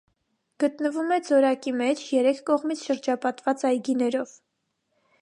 Գտնվում 0.63 1.13
է 1.17 1.19
ձորակի 1.27 1.75
մեջ՝ 1.83 2.03
երեք 2.15 2.41
կողմից 2.49 2.85
շրջապատված 2.89 3.71
այգիներով։ 3.73 4.37